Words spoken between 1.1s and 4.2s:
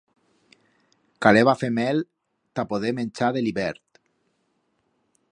Caleba fer mel ta poder menchar de l'hibert.